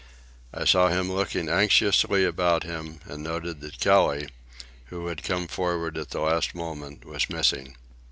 I 0.51 0.65
saw 0.65 0.87
him 0.87 1.11
looking 1.11 1.47
anxiously 1.47 2.25
about 2.25 2.63
him, 2.63 3.01
and 3.05 3.21
noted 3.21 3.61
that 3.61 3.79
Kelly, 3.79 4.29
who 4.85 5.05
had 5.05 5.21
come 5.21 5.47
forward 5.47 5.95
at 5.95 6.09
the 6.09 6.21
last 6.21 6.55
moment, 6.55 7.05
was 7.05 7.29
missing. 7.29 7.75